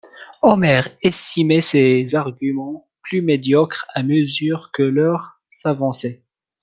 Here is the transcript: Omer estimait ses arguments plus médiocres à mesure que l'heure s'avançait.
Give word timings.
Omer 0.41 0.89
estimait 1.03 1.61
ses 1.61 2.15
arguments 2.15 2.89
plus 3.03 3.21
médiocres 3.21 3.85
à 3.93 4.01
mesure 4.01 4.71
que 4.73 4.81
l'heure 4.81 5.39
s'avançait. 5.51 6.23